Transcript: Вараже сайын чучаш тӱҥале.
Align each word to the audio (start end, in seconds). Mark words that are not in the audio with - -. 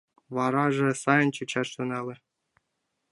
Вараже 0.35 0.89
сайын 1.03 1.29
чучаш 1.35 1.67
тӱҥале. 1.75 2.15